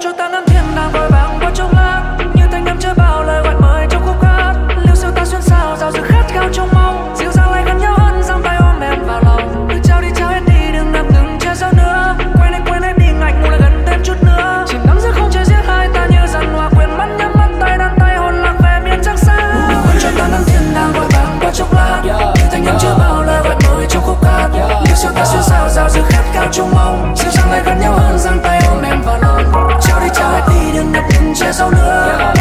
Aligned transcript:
mucho 0.00 0.16
tan 0.16 0.39
so 31.60 31.68
nervous 31.68 32.39